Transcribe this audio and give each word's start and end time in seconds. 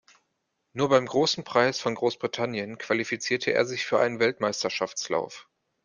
Nur 0.73 0.89
beim 0.89 1.05
Großen 1.05 1.43
Preis 1.43 1.79
von 1.79 1.93
Großbritannien 1.93 2.79
qualifizierte 2.79 3.53
er 3.53 3.65
sich 3.67 3.85
für 3.85 3.99
einen 3.99 4.17
Weltmeisterschaftslauf. 4.19 5.47